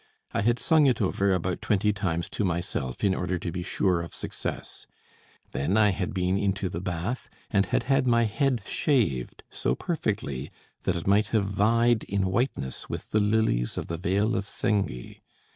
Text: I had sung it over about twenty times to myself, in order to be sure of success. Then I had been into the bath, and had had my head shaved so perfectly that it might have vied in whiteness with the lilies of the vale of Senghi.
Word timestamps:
I 0.33 0.41
had 0.41 0.57
sung 0.57 0.87
it 0.87 0.99
over 0.99 1.31
about 1.31 1.61
twenty 1.61 1.93
times 1.93 2.27
to 2.31 2.43
myself, 2.43 3.03
in 3.03 3.13
order 3.13 3.37
to 3.37 3.51
be 3.51 3.61
sure 3.61 4.01
of 4.01 4.15
success. 4.15 4.87
Then 5.51 5.77
I 5.77 5.91
had 5.91 6.11
been 6.11 6.39
into 6.39 6.69
the 6.69 6.79
bath, 6.81 7.29
and 7.51 7.67
had 7.67 7.83
had 7.83 8.07
my 8.07 8.23
head 8.23 8.63
shaved 8.65 9.43
so 9.51 9.75
perfectly 9.75 10.49
that 10.85 10.95
it 10.95 11.05
might 11.05 11.27
have 11.27 11.45
vied 11.45 12.03
in 12.05 12.25
whiteness 12.31 12.89
with 12.89 13.11
the 13.11 13.19
lilies 13.19 13.77
of 13.77 13.85
the 13.85 13.97
vale 13.97 14.35
of 14.35 14.45
Senghi. 14.47 15.21